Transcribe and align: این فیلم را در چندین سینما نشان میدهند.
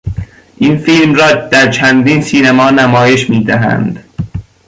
این 0.57 0.77
فیلم 0.77 1.13
را 1.15 1.33
در 1.47 1.71
چندین 1.71 2.21
سینما 2.21 2.69
نشان 2.69 3.25
میدهند. 3.35 4.03